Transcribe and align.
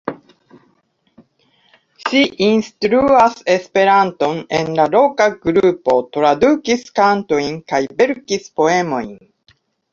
Ŝi 2.05 2.21
instruas 2.45 3.35
Esperanton 3.57 4.41
en 4.61 4.73
la 4.81 4.89
loka 4.97 5.29
grupo, 5.45 6.01
tradukis 6.17 6.91
kantojn 7.03 7.63
kaj 7.71 7.87
verkis 8.03 8.53
poemojn. 8.61 9.17